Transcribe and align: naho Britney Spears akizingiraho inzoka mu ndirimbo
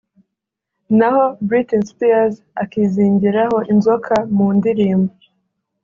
naho 0.97 1.23
Britney 1.47 1.85
Spears 1.89 2.35
akizingiraho 2.63 3.57
inzoka 3.71 4.15
mu 4.35 4.47
ndirimbo 4.57 5.13